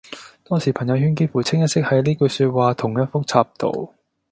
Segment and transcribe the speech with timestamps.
[0.45, 3.93] 當時朋友圈幾乎清一色係呢句說話同一幅插圖